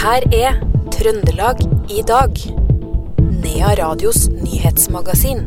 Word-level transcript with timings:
her 0.00 0.24
er 0.32 0.54
Trøndelag 0.94 1.58
i 1.92 2.00
dag. 2.08 2.38
Nea 3.42 3.74
Radios 3.76 4.30
nyhetsmagasin. 4.32 5.42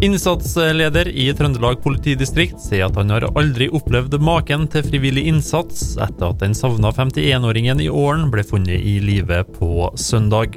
Innsatsleder 0.00 1.10
i 1.10 1.26
Trøndelag 1.36 1.82
politidistrikt 1.84 2.62
sier 2.64 2.86
at 2.86 2.96
han 2.96 3.12
har 3.12 3.26
aldri 3.36 3.68
opplevd 3.76 4.16
maken 4.24 4.64
til 4.72 4.86
frivillig 4.86 5.26
innsats 5.28 5.98
etter 6.00 6.30
at 6.30 6.40
den 6.40 6.56
savna 6.56 6.94
51-åringen 6.94 7.84
i 7.84 7.90
Åren 7.92 8.30
ble 8.32 8.46
funnet 8.46 8.80
i 8.80 8.96
live 9.04 9.42
på 9.58 9.90
søndag. 10.00 10.56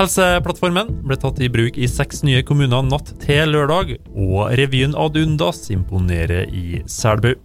Helseplattformen 0.00 1.02
ble 1.04 1.20
tatt 1.20 1.44
i 1.44 1.52
bruk 1.52 1.76
i 1.76 1.90
seks 1.92 2.24
nye 2.24 2.40
kommuner 2.46 2.86
natt 2.88 3.12
til 3.20 3.52
lørdag, 3.52 3.98
og 4.16 4.54
revyen 4.56 4.96
Ad 4.96 5.20
Undas 5.20 5.66
imponerer 5.74 6.48
i 6.48 6.80
Selbu. 6.88 7.36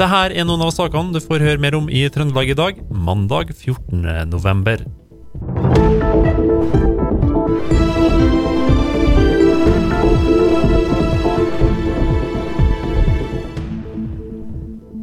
Dette 0.00 0.32
er 0.32 0.46
noen 0.48 0.62
av 0.64 0.70
sakene 0.72 1.12
du 1.12 1.20
får 1.20 1.42
høre 1.44 1.60
mer 1.60 1.74
om 1.76 1.90
i 1.92 2.06
Trøndelag 2.08 2.48
i 2.48 2.54
dag, 2.56 2.78
mandag 2.88 3.50
14. 3.52 4.00
november. 4.32 4.80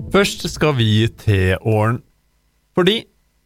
Først 0.09 0.47
skal 0.49 0.73
vi 0.81 1.05
til 1.21 1.61
Åren. 1.61 2.02
Fordi 2.73 3.03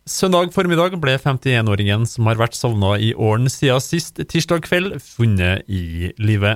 søndag 0.07 0.55
formiddag 0.55 0.95
ble 1.03 1.20
51-åringen 1.20 2.07
som 2.07 2.31
har 2.31 2.39
vært 2.39 2.55
savna 2.55 2.95
i 2.95 3.11
Åren 3.11 3.51
siden 3.51 3.83
sist 3.83 4.23
tirsdag 4.23 4.63
kveld, 4.71 5.01
funnet 5.03 5.67
i 5.67 6.13
live. 6.15 6.55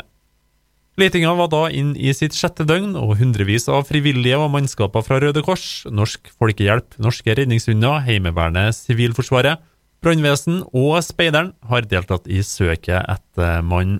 Letinga 0.96 1.34
var 1.36 1.50
da 1.52 1.66
inn 1.76 1.92
i 2.00 2.14
sitt 2.16 2.38
sjette 2.38 2.64
døgn, 2.64 2.94
og 2.96 3.18
hundrevis 3.20 3.68
av 3.68 3.84
frivillige 3.90 4.38
og 4.40 4.54
mannskaper 4.54 5.04
fra 5.04 5.20
Røde 5.20 5.42
Kors, 5.44 5.84
Norsk 5.92 6.30
Folkehjelp, 6.40 6.96
Norske 7.04 7.36
redningshunder, 7.36 8.00
Heimevernet, 8.06 8.78
Sivilforsvaret, 8.78 9.60
brannvesen 10.06 10.62
og 10.72 11.02
Speideren 11.04 11.52
har 11.68 11.88
deltatt 11.92 12.30
i 12.32 12.40
søket 12.48 13.02
etter 13.12 13.60
mannen. 13.68 14.00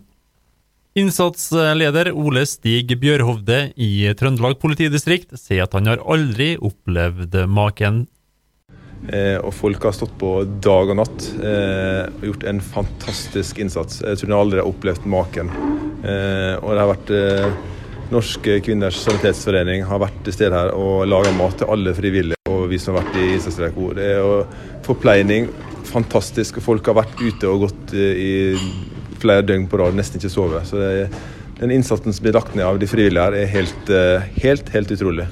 Innsatsleder 0.96 2.14
Ole 2.16 2.46
Stig 2.48 2.94
Bjørhovde 3.02 3.74
i 3.76 4.08
Trøndelag 4.16 4.56
politidistrikt 4.62 5.36
sier 5.36 5.66
at 5.66 5.76
han 5.76 5.90
har 5.92 6.00
aldri 6.00 6.54
opplevd 6.56 7.36
maken. 7.52 8.06
Eh, 9.12 9.36
og 9.36 9.52
folk 9.54 9.84
har 9.84 9.98
stått 9.98 10.16
på 10.22 10.32
dag 10.64 10.94
og 10.94 11.02
natt 11.02 11.28
eh, 11.44 12.08
og 12.08 12.24
gjort 12.30 12.48
en 12.48 12.64
fantastisk 12.64 13.60
innsats. 13.60 14.00
Jeg 14.08 14.24
tror 14.24 14.38
aldri 14.40 14.64
har 14.64 14.72
opplevd 14.72 15.04
maken. 15.12 15.52
Eh, 16.06 16.54
og 16.62 16.74
det 16.74 16.82
har 16.84 16.92
vært 16.92 17.12
eh, 17.16 17.46
Norske 18.14 18.60
kvinners 18.62 19.00
sanitetsforening 19.02 19.86
har 19.90 20.02
vært 20.04 20.20
til 20.28 20.36
stede 20.36 20.54
her 20.54 20.76
og 20.78 21.08
laga 21.10 21.32
mat 21.34 21.56
til 21.58 21.72
alle 21.74 21.96
frivillige 21.98 22.38
og 22.54 22.68
vi 22.70 22.78
som 22.82 22.94
har 22.94 23.02
vært 23.02 23.18
i 23.18 23.32
innsatsstreik. 23.34 23.80
Det 23.98 24.10
er 24.14 24.84
forpleining, 24.86 25.48
fantastisk. 25.90 26.60
Folk 26.62 26.86
har 26.92 27.00
vært 27.00 27.18
ute 27.24 27.50
og 27.50 27.66
gått 27.66 27.96
eh, 27.98 28.22
i 28.22 29.16
flere 29.22 29.46
døgn 29.48 29.66
på 29.72 29.80
rad, 29.82 29.98
nesten 29.98 30.22
ikke 30.22 30.34
sovet. 30.34 30.70
Så 30.70 30.78
det, 30.78 31.10
den 31.58 31.74
innsatsen 31.74 32.14
som 32.14 32.26
blir 32.26 32.38
lagt 32.38 32.54
ned 32.54 32.68
av 32.68 32.78
de 32.78 32.90
frivillige 32.90 33.26
her, 33.26 33.40
er 33.40 33.50
helt, 33.50 33.94
helt, 34.44 34.70
helt 34.76 34.94
utrolig. 34.94 35.26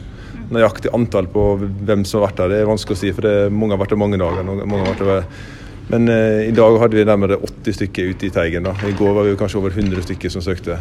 Nøyaktig 0.54 0.94
antall 0.96 1.28
på 1.30 1.44
hvem 1.62 2.06
som 2.08 2.22
har 2.22 2.32
vært 2.32 2.42
her, 2.42 2.54
det 2.54 2.64
er 2.64 2.72
vanskelig 2.72 2.98
å 2.98 3.02
si, 3.04 3.12
for 3.14 3.28
det, 3.28 3.52
mange 3.54 3.76
har 3.76 3.84
vært 3.84 3.94
der 3.94 4.02
mange 4.02 4.22
dager. 4.22 4.48
Mange 4.50 4.82
har 4.82 4.96
vært 4.96 5.06
der. 5.12 5.44
Men 5.92 6.08
eh, 6.12 6.48
i 6.48 6.56
dag 6.56 6.78
hadde 6.82 6.98
vi 6.98 7.06
nærmere 7.08 7.40
80 7.44 7.78
stykker 7.80 8.14
ute 8.14 8.30
i 8.30 8.32
Teigen. 8.34 8.68
Da. 8.70 8.76
I 8.88 8.96
går 8.98 9.18
var 9.18 9.28
vi 9.28 9.36
kanskje 9.40 9.60
over 9.60 9.76
100 9.76 10.06
stykker 10.08 10.32
som 10.34 10.44
søkte. 10.46 10.80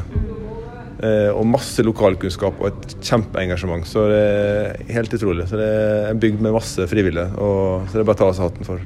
Eh, 1.03 1.31
og 1.34 1.47
masse 1.50 1.83
lokalkunnskap 1.83 2.61
og 2.62 2.69
et 2.70 2.97
kjempeengasjement. 3.03 3.86
Så 3.89 4.06
det 4.12 4.23
er 4.23 4.97
helt 5.00 5.14
utrolig. 5.19 5.48
Så 5.50 5.58
det 5.58 5.70
er 6.12 6.19
bygd 6.23 6.42
med 6.45 6.55
masse 6.55 6.86
frivillige. 6.91 7.28
Og, 7.42 7.89
så 7.89 7.98
det 7.98 8.05
er 8.05 8.11
bare 8.11 8.20
å 8.20 8.23
ta 8.23 8.30
av 8.30 8.36
seg 8.39 8.50
hatten 8.50 8.69
for. 8.69 8.84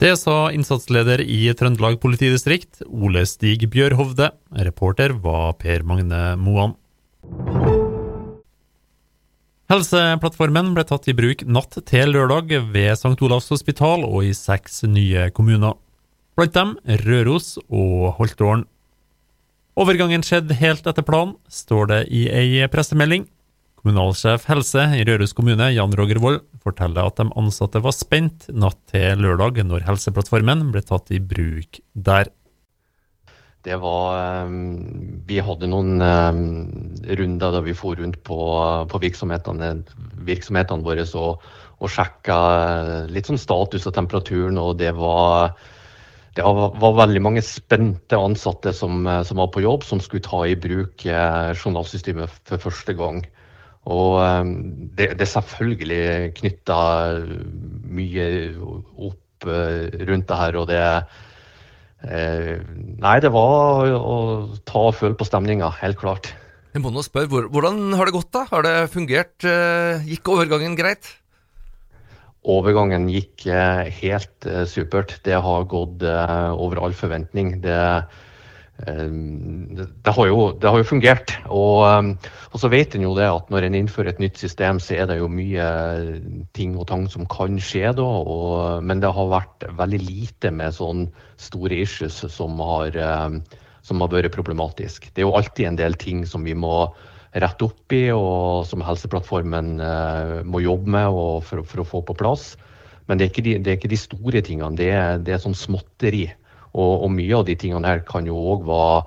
Det 0.00 0.14
sa 0.16 0.36
innsatsleder 0.56 1.20
i 1.20 1.42
Trøndelag 1.52 1.98
politidistrikt, 2.00 2.86
Ole 2.88 3.26
Stig 3.28 3.66
Bjørhovde. 3.72 4.30
Reporter 4.68 5.12
var 5.20 5.58
Per 5.60 5.84
Magne 5.84 6.22
Moan. 6.40 6.72
Helseplattformen 9.70 10.72
ble 10.74 10.82
tatt 10.82 11.04
i 11.06 11.12
bruk 11.14 11.44
natt 11.46 11.76
til 11.86 12.10
lørdag 12.10 12.50
ved 12.74 12.88
St. 12.96 13.14
Olavs 13.22 13.52
hospital 13.52 14.02
og 14.02 14.24
i 14.26 14.32
seks 14.34 14.80
nye 14.90 15.28
kommuner. 15.30 15.76
Blant 16.34 16.56
dem 16.56 16.72
Røros 17.04 17.52
og 17.68 18.16
Holtålen. 18.16 18.64
Overgangen 19.78 20.26
skjedde 20.26 20.56
helt 20.58 20.90
etter 20.90 21.06
planen, 21.06 21.36
står 21.46 21.86
det 21.86 22.00
i 22.10 22.24
ei 22.34 22.66
pressemelding. 22.72 23.28
Kommunalsjef 23.78 24.48
helse 24.50 24.88
i 24.98 25.06
Røros 25.06 25.36
kommune, 25.38 25.70
Jan 25.70 25.94
Roger 25.94 26.18
Wold, 26.18 26.42
forteller 26.66 27.06
at 27.06 27.22
de 27.22 27.30
ansatte 27.38 27.78
var 27.86 27.94
spent 27.94 28.50
natt 28.50 28.80
til 28.90 29.22
lørdag 29.22 29.62
når 29.70 29.86
Helseplattformen 29.86 30.72
ble 30.74 30.82
tatt 30.82 31.14
i 31.14 31.22
bruk 31.22 31.78
der. 31.94 32.26
Det 33.66 33.76
var 33.76 34.48
Vi 35.28 35.40
hadde 35.44 35.68
noen 35.68 36.00
runder 36.00 37.52
da 37.52 37.60
vi 37.64 37.74
for 37.76 37.98
rundt 38.00 38.22
på, 38.24 38.38
på 38.88 39.00
virksomhetene, 39.02 39.74
virksomhetene, 40.24 40.86
våre 40.86 41.04
og, 41.20 41.44
og 41.80 41.92
sjekka 41.92 42.38
litt 43.12 43.28
sånn 43.28 43.40
status 43.40 43.84
og 43.90 43.96
temperaturen. 43.98 44.56
og 44.56 44.78
det 44.80 44.94
var 44.96 45.52
det 46.38 46.46
var 46.46 46.94
veldig 46.94 47.20
mange 47.26 47.42
spente 47.42 48.16
ansatte 48.16 48.72
som, 48.72 49.02
som, 49.26 49.40
var 49.42 49.50
på 49.50 49.64
jobb, 49.64 49.82
som 49.84 50.00
skulle 50.00 50.22
ta 50.22 50.44
i 50.46 50.54
bruk 50.54 51.02
eh, 51.04 51.50
journalsystemet 51.58 52.36
for 52.46 52.62
første 52.70 52.94
gang. 52.94 53.24
Og 53.90 54.20
det, 54.94 55.08
er 55.16 55.26
selvfølgelig 55.26 56.34
knytta 56.36 56.78
mye 57.88 58.26
opp 59.08 59.48
eh, 59.48 59.88
rundt 60.06 60.28
det 60.28 60.38
her. 60.42 60.58
Og 60.60 60.68
det 60.70 60.84
eh, 62.04 62.60
Nei, 63.00 63.16
det 63.22 63.32
var 63.34 63.90
å 63.96 64.16
ta 64.68 64.86
og 64.90 64.98
føle 64.98 65.18
på 65.18 65.26
stemninga, 65.28 65.72
helt 65.80 66.00
klart. 66.00 66.32
Jeg 66.74 66.84
må 66.84 66.92
nå 66.94 67.02
spørre, 67.02 67.48
Hvordan 67.50 67.92
har 67.98 68.06
det 68.06 68.14
gått, 68.14 68.30
da? 68.36 68.44
Har 68.52 68.62
det 68.66 68.76
fungert? 68.92 69.36
Eh, 69.42 70.06
gikk 70.06 70.30
overgangen 70.36 70.78
greit? 70.78 71.16
Overgangen 72.40 73.08
gikk 73.12 73.44
helt 74.00 74.46
supert. 74.70 75.18
Det 75.26 75.36
har 75.44 75.66
gått 75.68 76.00
over 76.00 76.80
all 76.80 76.94
forventning. 76.96 77.58
Det 77.60 77.76
det 78.80 80.12
har, 80.16 80.26
jo, 80.30 80.52
det 80.56 80.70
har 80.70 80.80
jo, 80.80 80.86
fungert. 80.88 81.34
Og, 81.52 81.82
ehm, 81.84 82.10
og, 82.50 82.56
så 82.62 82.70
vet 82.72 82.94
en 82.96 83.04
jo 83.04 83.12
det 83.18 83.28
at 83.28 83.50
når 83.52 83.66
en 83.66 83.76
innfører 83.76 84.14
et 84.14 84.22
nytt 84.22 84.40
system, 84.40 84.80
så 84.80 84.96
er 84.96 85.10
det 85.10 85.18
jo 85.18 85.28
mye 85.28 85.66
ting 86.56 86.78
og 86.78 86.88
tang 86.88 87.04
som 87.12 87.28
kan 87.30 87.60
skje 87.60 87.92
da. 87.98 88.06
Og, 88.06 88.80
men 88.86 89.02
det 89.02 89.12
har 89.12 89.32
vært 89.32 89.68
veldig 89.76 90.00
lite 90.06 90.52
med 90.54 90.76
sånne 90.76 91.10
store 91.40 91.82
issues 91.84 92.22
som 92.32 92.60
har, 92.64 92.96
ehm, 92.96 93.42
som 93.84 94.00
har 94.00 94.12
vært 94.12 94.32
problematisk. 94.36 95.10
Det 95.12 95.22
er 95.22 95.28
jo 95.28 95.36
alltid 95.36 95.70
en 95.70 95.80
del 95.80 95.98
ting 96.00 96.24
som 96.28 96.46
vi 96.48 96.56
må 96.56 96.88
rette 97.36 97.68
opp 97.68 97.94
i, 97.94 98.08
og 98.10 98.66
som 98.66 98.82
Helseplattformen 98.82 99.76
eh, 99.84 100.40
må 100.42 100.64
jobbe 100.64 100.90
med 100.96 101.20
for, 101.46 101.62
for, 101.62 101.82
å 101.82 101.86
få 101.86 102.02
på 102.08 102.16
plass. 102.18 102.54
Men 103.06 103.18
det 103.18 103.26
er 103.26 103.32
ikke 103.32 103.44
de, 103.46 103.56
det 103.58 103.70
er 103.70 103.78
ikke 103.78 103.92
de 103.92 103.98
store 103.98 104.42
tingene. 104.46 104.78
Det 104.78 104.90
er, 104.94 105.20
det 105.22 105.34
er 105.34 105.42
sånn 105.42 105.58
småtteri. 105.58 106.28
Og, 106.74 106.92
og, 107.04 107.08
mye 107.14 107.40
av 107.40 107.46
de 107.48 107.56
tingene 107.58 107.88
her 107.88 108.04
kan 108.06 108.28
jo 108.28 108.36
òg 108.54 108.66
være 108.68 109.00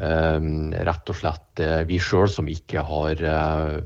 um, 0.00 0.72
rett 0.88 1.12
og 1.12 1.18
slett 1.18 1.62
uh, 1.64 1.80
vi 1.88 2.00
sjøl 2.02 2.28
som 2.32 2.50
ikke 2.50 2.84
har 2.86 3.22
uh, 3.24 3.78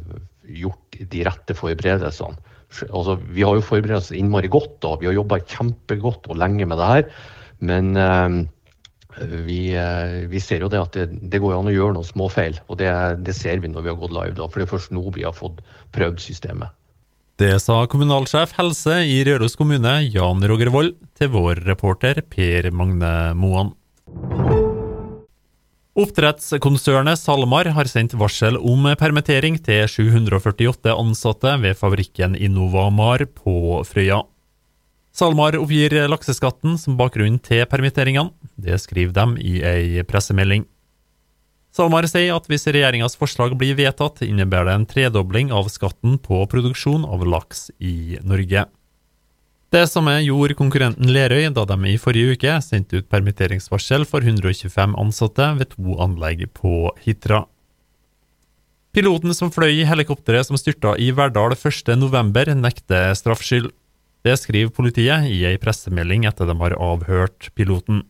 gjort 0.44 0.98
de 1.12 1.22
rette 1.26 1.56
forberedelsene. 1.56 2.52
Altså, 2.90 3.14
vi 3.30 3.44
har 3.46 3.54
jo 3.54 3.62
forberedt 3.62 4.02
oss 4.02 4.14
innmari 4.14 4.50
godt, 4.50 4.82
og 4.88 4.98
vi 5.02 5.06
har 5.06 5.14
jobba 5.14 5.38
kjempegodt 5.46 6.26
og 6.26 6.40
lenge 6.42 6.66
med 6.66 6.80
det 6.80 6.90
her. 6.90 7.08
Men 7.62 7.94
uh, 7.94 8.42
vi, 9.46 9.60
vi, 10.26 10.40
ser 10.42 10.64
jo 10.64 10.70
det 10.72 10.80
at 10.82 10.96
det, 10.98 11.20
det, 11.30 11.38
går 11.38 11.54
an 11.54 11.70
å 11.70 11.74
gjøre 11.74 11.94
noen 11.94 12.08
småfeil. 12.08 12.58
Og 12.66 12.80
det, 12.82 12.90
det, 13.22 13.36
ser 13.38 13.62
vi 13.62 13.70
når 13.70 13.86
vi 13.86 13.92
har 13.92 14.00
gått 14.00 14.16
live, 14.16 14.34
da, 14.40 14.48
for 14.50 14.58
det 14.58 14.66
er 14.66 14.74
først 14.74 14.94
nå 14.96 15.06
vi 15.14 15.22
har 15.22 15.36
fått 15.36 15.62
prøvd 15.94 16.18
systemet. 16.24 16.74
Det 17.34 17.56
sa 17.58 17.80
kommunalsjef 17.90 18.52
helse 18.54 19.00
i 19.10 19.16
Røros 19.26 19.56
kommune, 19.58 19.90
Jan 20.06 20.44
Roger 20.46 20.68
Wold, 20.70 20.92
til 21.18 21.32
vår 21.32 21.64
reporter 21.66 22.20
Per 22.30 22.68
Magne 22.70 23.32
Moan. 23.34 23.72
Oppdrettskonsernet 25.98 27.18
SalMar 27.18 27.72
har 27.74 27.90
sendt 27.90 28.14
varsel 28.18 28.54
om 28.58 28.86
permittering 29.00 29.58
til 29.66 29.82
748 29.90 30.94
ansatte 30.94 31.56
ved 31.64 31.74
fabrikken 31.80 32.38
InnovaMar 32.38 33.26
på 33.42 33.82
Frøya. 33.88 34.20
SalMar 35.14 35.58
oppgir 35.58 36.04
lakseskatten 36.06 36.78
som 36.78 36.94
bakgrunn 36.98 37.40
til 37.42 37.66
permitteringene. 37.66 38.30
Det 38.54 38.78
skriver 38.82 39.14
de 39.18 39.42
i 39.42 39.58
ei 39.66 40.06
pressemelding. 40.06 40.68
SalMar 41.74 42.06
sier 42.06 42.36
at 42.36 42.46
hvis 42.46 42.68
regjeringas 42.70 43.16
forslag 43.18 43.56
blir 43.58 43.74
vedtatt, 43.74 44.22
innebærer 44.22 44.68
det 44.68 44.74
en 44.78 44.86
tredobling 44.86 45.50
av 45.50 45.66
skatten 45.72 46.20
på 46.22 46.44
produksjon 46.50 47.02
av 47.02 47.24
laks 47.26 47.66
i 47.82 48.20
Norge. 48.22 48.68
Det 49.74 49.88
samme 49.90 50.12
gjorde 50.22 50.54
konkurrenten 50.54 51.10
Lerøy 51.10 51.48
da 51.50 51.64
de 51.66 51.78
i 51.90 51.96
forrige 51.98 52.36
uke 52.36 52.52
sendte 52.62 53.00
ut 53.00 53.08
permitteringsvarsel 53.10 54.06
for 54.06 54.22
125 54.22 54.94
ansatte 55.02 55.48
ved 55.58 55.72
to 55.72 55.96
anlegg 55.98 56.46
på 56.54 56.92
Hitra. 57.02 57.42
Piloten 58.94 59.34
som 59.34 59.50
fløy 59.50 59.80
i 59.80 59.88
helikopteret 59.88 60.46
som 60.46 60.60
styrta 60.60 60.94
i 60.94 61.10
Verdal 61.10 61.56
1.11, 61.58 62.54
nekter 62.54 63.16
straffskyld. 63.18 63.72
Det 64.22 64.38
skriver 64.38 64.70
politiet 64.70 65.26
i 65.26 65.42
ei 65.48 65.58
pressemelding 65.58 66.28
etter 66.30 66.46
de 66.46 66.54
har 66.60 66.78
avhørt 66.78 67.50
piloten. 67.58 68.04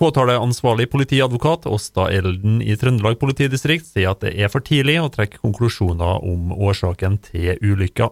Påtaleansvarlig 0.00 0.86
politiadvokat 0.88 1.66
Åsta 1.68 2.06
Elden 2.08 2.62
i 2.64 2.72
Trøndelag 2.80 3.18
politidistrikt 3.20 3.84
sier 3.84 4.14
at 4.14 4.22
det 4.24 4.32
er 4.32 4.48
for 4.48 4.64
tidlig 4.64 4.94
å 5.02 5.10
trekke 5.12 5.42
konklusjoner 5.42 6.24
om 6.24 6.54
årsaken 6.56 7.18
til 7.26 7.60
ulykka. 7.60 8.08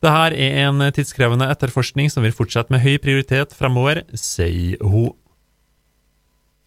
Dette 0.00 0.22
er 0.40 0.62
en 0.64 0.80
tidskrevende 0.96 1.50
etterforskning 1.52 2.08
som 2.12 2.24
vil 2.24 2.32
fortsette 2.36 2.72
med 2.72 2.80
høy 2.80 2.96
prioritet 3.02 3.52
fremover, 3.56 4.06
sier 4.16 4.80
hun. 4.80 5.12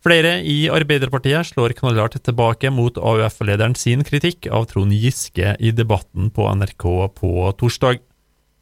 Flere 0.06 0.38
i 0.46 0.70
Arbeiderpartiet 0.72 1.50
slår 1.50 1.74
knallhardt 1.82 2.22
tilbake 2.24 2.70
mot 2.72 3.02
AUF-lederen 3.02 3.74
sin 3.76 4.06
kritikk 4.06 4.46
av 4.54 4.70
Trond 4.70 4.94
Giske 4.94 5.58
i 5.58 5.74
debatten 5.74 6.30
på 6.30 6.46
NRK 6.54 6.86
på 7.18 7.34
torsdag. 7.60 8.06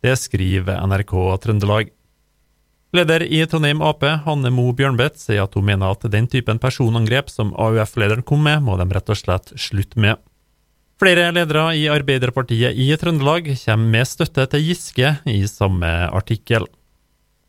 Det 0.02 0.16
skriver 0.16 0.80
NRK 0.88 1.14
Trøndelag. 1.44 1.92
Leder 2.98 3.22
i 3.22 3.44
Trondheim 3.46 3.84
Ap, 3.86 4.02
Hanne 4.26 4.50
Mo 4.54 4.72
Bjørnbeth, 4.74 5.20
sier 5.22 5.46
at 5.46 5.54
hun 5.58 5.68
mener 5.70 5.94
at 5.94 6.06
den 6.10 6.26
typen 6.32 6.58
personangrep 6.62 7.30
som 7.30 7.54
AUF-lederen 7.54 8.26
kom 8.26 8.42
med, 8.48 8.64
må 8.66 8.78
de 8.80 8.88
rett 8.90 9.12
og 9.14 9.20
slett 9.20 9.54
slutte 9.54 10.02
med. 10.02 10.18
Flere 10.98 11.28
ledere 11.30 11.76
i 11.78 11.84
Arbeiderpartiet 11.94 12.74
i 12.74 12.90
Trøndelag 12.98 13.52
kommer 13.54 13.92
med 13.94 14.10
støtte 14.10 14.48
til 14.50 14.64
Giske 14.66 15.12
i 15.30 15.44
samme 15.46 15.92
artikkel. 16.10 16.66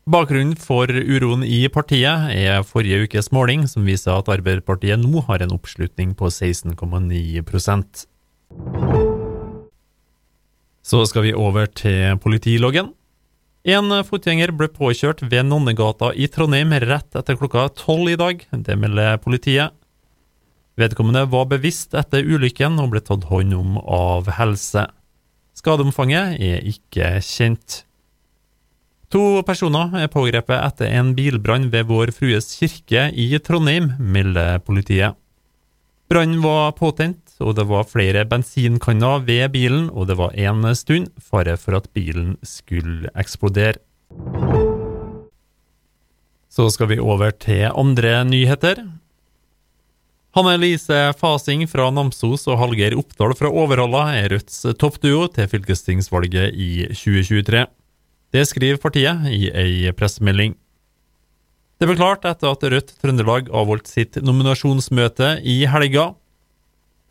Bakgrunnen 0.09 0.53
for 0.57 0.89
uroen 0.89 1.41
i 1.45 1.63
partiet 1.69 2.29
er 2.33 2.61
forrige 2.65 3.07
ukes 3.07 3.31
måling, 3.33 3.65
som 3.69 3.89
viser 3.89 4.13
at 4.15 4.29
Arbeiderpartiet 4.29 5.01
nå 5.01 5.25
har 5.25 5.41
en 5.41 5.53
oppslutning 5.57 6.13
på 6.17 6.29
16,9% 6.29 8.05
Så 10.81 11.03
skal 11.09 11.27
vi 11.27 11.33
over 11.33 11.69
til 11.69 12.17
politiloggen. 12.21 12.93
En 13.67 13.91
fotgjenger 14.07 14.53
ble 14.55 14.69
påkjørt 14.71 15.19
ved 15.27 15.49
Nonnegata 15.49 16.13
i 16.15 16.29
Trondheim 16.31 16.71
rett 16.79 17.15
etter 17.15 17.35
klokka 17.35 17.67
tolv 17.75 18.07
i 18.07 18.15
dag. 18.15 18.45
Det 18.51 18.77
melder 18.79 19.17
politiet. 19.19 19.75
Vedkommende 20.79 21.25
var 21.27 21.49
bevisst 21.51 21.93
etter 21.93 22.23
ulykken 22.23 22.79
og 22.79 22.93
ble 22.93 23.01
tatt 23.03 23.27
hånd 23.27 23.53
om 23.57 23.75
av 23.83 24.29
helse. 24.37 24.85
Skadeomfanget 25.59 26.39
er 26.39 26.63
ikke 26.63 27.17
kjent. 27.19 27.83
To 29.11 29.41
personer 29.43 29.91
er 29.97 30.11
pågrepet 30.13 30.55
etter 30.55 30.93
en 30.95 31.11
bilbrann 31.17 31.67
ved 31.73 31.89
Vår 31.89 32.13
Frues 32.15 32.53
kirke 32.55 33.09
i 33.11 33.27
Trondheim, 33.43 33.91
melder 33.99 34.61
politiet. 34.63 35.17
Brannen 36.07 36.39
var 36.45 36.71
påtent, 36.77 37.28
og 37.39 37.55
det 37.55 37.65
var 37.69 37.87
flere 37.87 38.25
bensinkanner 38.27 39.23
ved 39.27 39.51
bilen, 39.55 39.89
og 39.89 40.09
det 40.09 40.17
var 40.19 40.35
en 40.35 40.67
stund 40.75 41.07
fare 41.23 41.55
for 41.57 41.77
at 41.79 41.87
bilen 41.95 42.35
skulle 42.43 43.11
eksplodere. 43.15 43.79
Så 46.49 46.67
skal 46.73 46.89
vi 46.91 46.99
over 46.99 47.31
til 47.31 47.69
andre 47.71 48.23
nyheter. 48.27 48.83
Hanne 50.35 50.59
Lise 50.61 50.97
Fasing 51.17 51.63
fra 51.69 51.87
Namsos 51.89 52.43
og 52.49 52.59
Hallgeir 52.61 52.93
Oppdal 52.99 53.33
fra 53.37 53.49
Overhalla 53.49 54.03
er 54.19 54.29
Rødts 54.35 54.61
toppduo 54.77 55.25
til 55.33 55.49
fylkestingsvalget 55.49 56.53
i 56.53 56.85
2023. 56.91 57.63
Det 58.29 58.43
skriver 58.45 58.77
partiet 58.77 59.25
i 59.33 59.47
ei 59.49 59.89
pressemelding. 59.97 60.53
Det 61.79 61.87
ble 61.87 61.95
klart 61.97 62.27
etter 62.27 62.51
at 62.51 62.65
Rødt 62.73 62.93
Trøndelag 63.01 63.49
avholdt 63.55 63.89
sitt 63.89 64.19
nominasjonsmøte 64.21 65.37
i 65.47 65.63
helga. 65.71 66.11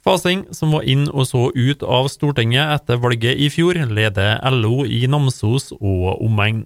Fasing, 0.09 0.47
som 0.57 0.71
var 0.73 0.87
inn 0.89 1.05
og 1.13 1.27
så 1.29 1.51
ut 1.53 1.83
av 1.85 2.07
Stortinget 2.09 2.71
etter 2.79 2.97
valget 3.03 3.37
i 3.37 3.51
fjor, 3.53 3.77
leder 3.93 4.39
LO 4.55 4.87
i 4.89 5.03
Namsos 5.11 5.69
og 5.77 6.23
omegn. 6.25 6.63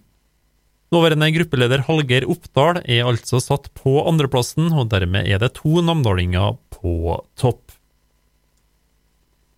Nåværende 0.94 1.26
gruppeleder 1.34 1.82
Hallgeir 1.88 2.28
Oppdal 2.30 2.78
er 2.84 3.08
altså 3.08 3.40
satt 3.42 3.66
på 3.74 3.96
andreplassen, 4.06 4.68
og 4.70 4.92
dermed 4.92 5.26
er 5.26 5.42
det 5.42 5.56
to 5.58 5.82
namdalinger 5.82 6.54
på 6.76 7.18
topp. 7.34 7.74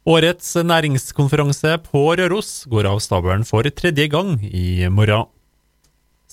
Årets 0.09 0.55
næringskonferanse 0.65 1.77
på 1.85 2.07
Røros 2.17 2.55
går 2.73 2.89
av 2.89 3.05
stabelen 3.05 3.45
for 3.45 3.69
tredje 3.69 4.09
gang 4.09 4.39
i 4.49 4.89
morgen. 4.89 5.29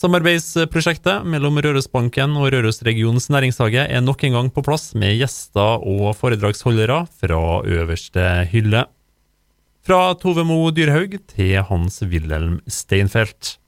Samarbeidsprosjektet 0.01 1.27
mellom 1.29 1.59
Rørosbanken 1.61 2.31
og 2.39 2.47
Rørosregionens 2.55 3.27
næringshage 3.29 3.83
er 3.85 4.01
nok 4.01 4.23
en 4.25 4.33
gang 4.33 4.47
på 4.49 4.63
plass 4.65 4.95
med 4.97 5.13
gjester 5.19 5.83
og 5.85 6.15
foredragsholdere 6.17 7.03
fra 7.21 7.41
øverste 7.69 8.23
hylle. 8.49 8.87
Fra 9.85 9.99
Tove 10.17 10.41
Mo 10.49 10.71
Dyrhaug 10.73 11.19
til 11.29 11.59
Hans 11.67 12.01
Wilhelm 12.01 12.55
Steinfeld. 12.65 13.59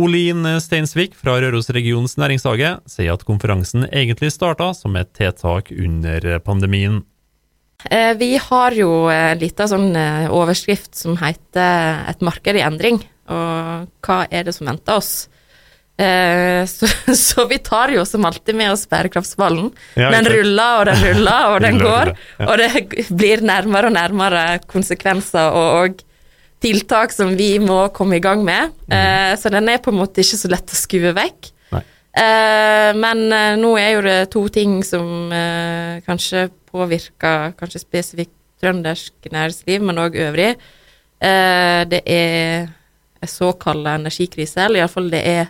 Olin 0.00 0.48
Steinsvik 0.64 1.12
fra 1.18 1.34
Rørosregionens 1.44 2.16
næringshage 2.16 2.70
sier 2.88 3.18
at 3.18 3.26
konferansen 3.28 3.84
egentlig 3.90 4.30
starta 4.32 4.70
som 4.78 4.96
et 4.96 5.10
tiltak 5.18 5.68
under 5.76 6.38
pandemien. 6.40 7.02
Eh, 7.84 8.14
vi 8.16 8.38
har 8.40 8.78
jo 8.78 9.10
en 9.12 9.44
liten 9.44 9.68
sånn 9.68 9.92
eh, 9.92 10.32
overskrift 10.32 10.96
som 10.96 11.20
heter 11.20 12.08
'Et 12.08 12.24
marked 12.24 12.56
i 12.56 12.64
endring'. 12.64 13.04
Og 13.28 13.86
hva 14.00 14.26
er 14.30 14.48
det 14.48 14.56
som 14.56 14.66
venter 14.66 14.96
oss? 14.96 15.28
Eh, 16.00 16.66
så, 16.66 16.86
så, 17.14 17.44
vi 17.46 17.58
tar 17.58 17.92
jo 17.92 18.04
som 18.08 18.24
alltid 18.24 18.56
med 18.56 18.72
oss 18.72 18.86
bærekraftsballen. 18.88 19.68
Ja, 20.00 20.08
den 20.14 20.28
ruller 20.32 20.80
og 20.80 20.86
den 20.88 21.02
ruller, 21.04 21.48
og 21.52 21.60
den 21.66 21.80
går. 21.82 22.12
Og 22.46 22.54
det 22.60 22.70
blir 23.20 23.44
nærmere 23.44 23.90
og 23.90 23.96
nærmere 23.98 24.44
konsekvenser 24.70 25.52
og, 25.52 25.68
og 25.80 26.06
tiltak 26.60 27.12
som 27.12 27.34
vi 27.36 27.54
må 27.60 27.82
komme 27.96 28.16
i 28.16 28.24
gang 28.24 28.44
med. 28.44 28.72
Mm. 28.88 28.96
Eh, 28.96 29.34
så 29.40 29.52
den 29.52 29.68
er 29.72 29.82
på 29.84 29.92
en 29.92 30.00
måte 30.00 30.24
ikke 30.24 30.40
så 30.40 30.52
lett 30.52 30.72
å 30.72 30.80
skue 30.80 31.14
vekk. 31.16 31.54
Eh, 32.10 32.90
men 32.98 33.20
nå 33.60 33.68
er 33.78 33.92
jo 33.92 34.00
det 34.02 34.16
to 34.32 34.40
ting 34.50 34.80
som 34.82 35.30
kanskje 36.02 36.48
påvirker 36.72 37.52
kanskje 37.60 37.84
spesifikt 37.84 38.34
trøndersk 38.60 39.30
næringsliv, 39.30 39.84
men 39.86 40.00
òg 40.02 40.18
øvrig. 40.20 40.50
det 41.20 42.00
er 42.04 42.66
såkalt 43.28 43.86
energikrise, 43.88 44.66
eller 44.66 44.82
iallfall 44.82 45.08
det 45.12 45.22
er 45.28 45.48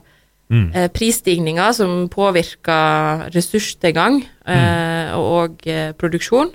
Mm. 0.51 0.73
Eh, 0.75 1.73
som 1.73 2.09
påvirker 2.11 3.31
ressurstilgang 3.31 4.23
eh, 4.47 4.57
mm. 4.57 5.19
og 5.19 5.67
eh, 5.67 5.93
produksjon. 5.93 6.51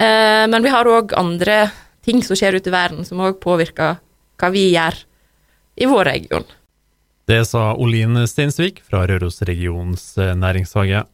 Eh, 0.00 0.44
men 0.48 0.62
vi 0.64 0.72
har 0.72 0.88
òg 0.88 1.12
andre 1.12 1.70
ting 2.04 2.22
som 2.24 2.36
skjer 2.36 2.56
ute 2.56 2.72
i 2.72 2.74
verden, 2.74 3.04
som 3.04 3.20
òg 3.20 3.40
påvirker 3.44 4.00
hva 4.40 4.50
vi 4.52 4.70
gjør 4.72 4.96
i 5.76 5.88
vår 5.90 6.04
region. 6.04 6.46
Det 7.28 7.40
sa 7.48 7.72
Olin 7.80 8.26
Steinsvik 8.28 8.82
fra 8.84 9.04
Rørosregionens 9.08 10.16
eh, 10.18 10.34
næringshage. 10.36 11.04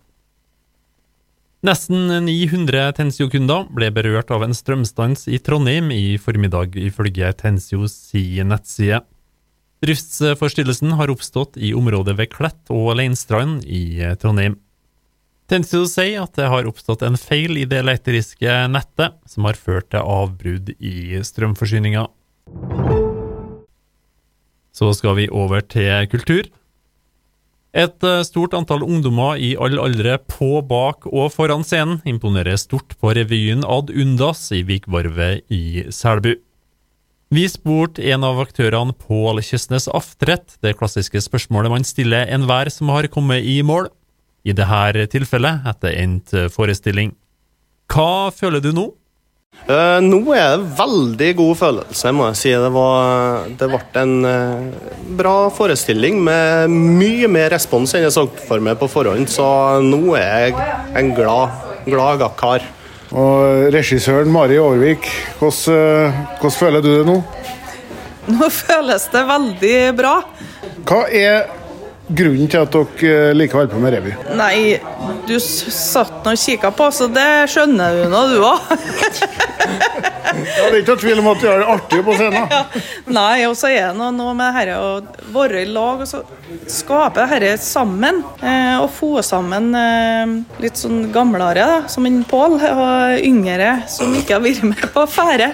Nesten 1.61 2.09
900 2.25 2.95
Tensio-kunder 2.97 3.67
ble 3.77 3.91
berørt 3.93 4.31
av 4.33 4.47
en 4.47 4.57
strømstans 4.57 5.27
i 5.29 5.39
Trondheim 5.45 5.91
i 5.93 6.17
formiddag, 6.17 6.79
ifølge 6.81 7.35
Tensio 7.37 7.85
si 7.91 8.41
nettside. 8.41 9.03
Driftsforstyrrelsen 9.81 10.93
har 10.99 11.11
oppstått 11.13 11.57
i 11.57 11.73
området 11.75 12.19
ved 12.19 12.29
Klett 12.35 12.73
og 12.73 12.93
Leinstrand 12.99 13.65
i 13.65 14.03
eh, 14.05 14.17
Trondheim. 14.21 14.59
Tensio 15.51 15.87
sier 15.91 16.23
at 16.23 16.37
det 16.39 16.51
har 16.53 16.69
oppstått 16.69 17.03
en 17.03 17.17
feil 17.19 17.57
i 17.59 17.65
det 17.67 17.81
elektriske 17.81 18.53
nettet, 18.71 19.17
som 19.27 19.49
har 19.49 19.59
ført 19.59 19.89
til 19.91 20.05
avbrudd 20.05 20.75
i 20.79 21.19
strømforsyninga. 21.27 22.05
Så 24.71 24.93
skal 24.95 25.17
vi 25.19 25.27
over 25.33 25.65
til 25.65 26.07
kultur. 26.13 26.45
Et 27.73 28.05
eh, 28.05 28.21
stort 28.27 28.55
antall 28.59 28.85
ungdommer 28.85 29.41
i 29.41 29.55
all 29.57 29.81
aldre 29.81 30.19
på, 30.29 30.59
bak 30.61 31.09
og 31.09 31.33
foran 31.33 31.65
scenen 31.65 32.03
imponerer 32.05 32.61
stort 32.61 32.99
på 33.01 33.15
revyen 33.17 33.65
Ad 33.65 33.95
Undas 33.95 34.49
i 34.53 34.61
Vikvarvet 34.67 35.47
i 35.49 35.87
Selbu. 35.89 36.35
Vi 37.31 37.45
spurte 37.47 38.03
en 38.11 38.25
av 38.27 38.41
aktørene 38.43 38.91
Pål 38.99 39.39
Kjøsnes 39.47 39.85
Aftrett 39.95 40.57
det 40.67 40.73
klassiske 40.81 41.21
spørsmålet 41.23 41.71
man 41.71 41.85
stiller 41.87 42.27
enhver 42.27 42.67
som 42.75 42.91
har 42.91 43.07
kommet 43.07 43.47
i 43.47 43.61
mål, 43.63 43.87
i 44.43 44.51
dette 44.51 45.05
tilfellet 45.13 45.69
etter 45.71 45.95
endt 46.01 46.35
forestilling. 46.51 47.13
Hva 47.87 48.33
føler 48.35 48.65
du 48.65 48.73
nå? 48.75 48.89
Uh, 49.71 50.03
nå 50.03 50.19
er 50.35 50.57
det 50.57 50.73
veldig 50.81 51.31
god 51.39 51.55
følelse, 51.61 52.13
må 52.19 52.27
jeg 52.33 52.41
si. 52.41 52.51
Det, 52.65 52.73
var, 52.75 53.47
det 53.63 53.71
ble 53.71 54.03
en 54.03 54.27
uh, 54.27 54.91
bra 55.21 55.37
forestilling 55.55 56.19
med 56.27 56.75
mye 56.75 57.31
mer 57.31 57.55
respons 57.55 57.95
enn 57.95 58.09
jeg 58.09 58.17
så 58.17 58.27
for 58.49 58.59
meg 58.59 58.81
på 58.83 58.91
forhånd, 58.91 59.31
så 59.31 59.79
nå 59.87 60.17
er 60.19 60.49
jeg 60.49 60.69
en 60.99 61.15
glad, 61.15 61.63
glad 61.87 62.27
kar. 62.43 62.67
Og 63.11 63.73
regissøren 63.75 64.31
Mari 64.31 64.59
Aarvik, 64.61 65.09
hvordan, 65.41 65.75
eh, 65.75 66.19
hvordan, 66.39 66.59
føler 66.59 66.85
du 66.85 66.91
det 66.93 67.07
nå? 67.09 67.17
Nå 68.31 68.51
føles 68.55 69.09
det 69.11 69.23
veldig 69.27 69.79
bra. 69.99 70.13
Hva 70.87 71.01
er 71.11 71.49
grunnen 72.07 72.51
til 72.51 72.63
at 72.63 72.75
dere 72.75 73.35
liker 73.35 73.57
å 73.57 73.63
holde 73.63 73.75
på 73.75 73.83
med 73.83 73.97
revy? 73.97 74.15
Nei, 74.39 74.79
du 75.27 75.35
satt 75.43 76.23
nå 76.23 76.37
og 76.37 76.45
kikka 76.45 76.71
på, 76.75 76.91
så 76.95 77.11
det 77.11 77.51
skjønner 77.51 77.99
du 77.99 78.07
nå, 78.13 78.23
du 78.31 78.39
òg. 78.47 78.71
det 80.37 80.67
er 80.69 80.79
ikke 80.81 80.97
tvil 81.01 81.23
om 81.23 81.31
at 81.33 81.43
du 81.43 81.47
har 81.49 81.63
det 81.63 81.69
artig 81.75 82.01
på 82.07 82.17
scenen. 82.19 82.53
Nei, 83.19 83.47
og 83.49 83.57
så 83.59 83.71
er 83.71 83.91
det 83.91 84.11
noe, 84.17 84.35
med 84.37 84.57
dette 84.57 84.77
å 84.79 84.91
være 85.35 85.65
i 85.65 85.71
lag 85.71 86.05
og 86.05 86.09
så 86.09 86.23
skape 86.71 87.27
dette 87.31 87.57
sammen. 87.63 88.23
Eh, 88.43 88.77
og 88.81 88.91
få 88.95 89.13
sammen 89.27 89.71
eh, 89.77 90.37
litt 90.63 90.81
sånn 90.81 91.09
gamlere, 91.15 91.67
da, 91.67 91.81
som 91.91 92.07
en 92.09 92.23
Pål, 92.31 92.61
og 92.61 93.25
yngre 93.27 93.73
som 93.91 94.13
ikke 94.15 94.37
har 94.37 94.45
vært 94.45 94.67
med 94.69 94.87
på 94.95 95.07
ferde. 95.11 95.51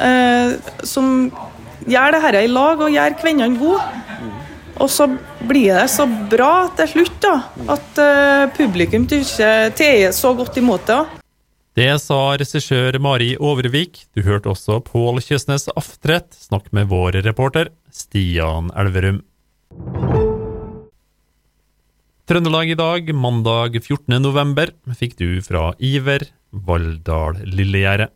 Eh, 0.00 0.58
som 0.86 1.30
gjør 1.88 2.16
det 2.16 2.24
dette 2.26 2.44
i 2.44 2.52
lag 2.52 2.82
og 2.82 2.92
gjør 2.92 3.18
kvinnene 3.22 3.60
gode. 3.60 3.82
Og 4.80 4.88
så 4.88 5.06
blir 5.44 5.74
det 5.76 5.88
så 5.92 6.06
bra 6.08 6.70
til 6.78 6.88
slutt 6.94 7.18
da, 7.20 7.34
at 7.76 8.00
uh, 8.00 8.48
publikum 8.56 9.04
tar 9.08 10.12
så 10.16 10.34
godt 10.36 10.56
imot 10.56 10.86
det. 10.88 11.19
Det 11.78 11.90
sa 12.02 12.34
regissør 12.34 12.96
Mari 12.98 13.36
Overvik. 13.38 14.00
Du 14.10 14.24
hørte 14.26 14.50
også 14.50 14.80
Pål 14.82 15.20
Kjøsnes 15.22 15.68
Aftrett 15.78 16.34
snakke 16.34 16.72
med 16.74 16.88
vår 16.90 17.20
reporter 17.22 17.70
Stian 17.94 18.72
Elverum. 18.74 19.20
Trøndelag 22.26 22.72
i 22.74 22.78
dag, 22.78 23.12
mandag 23.14 23.78
14. 23.78 24.18
november, 24.18 24.74
fikk 24.98 25.14
du 25.22 25.38
fra 25.46 25.70
Iver 25.78 26.26
Valldal 26.50 27.38
Lillegjerdet. 27.46 28.10